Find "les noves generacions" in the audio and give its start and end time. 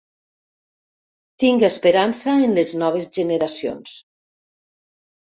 2.59-3.93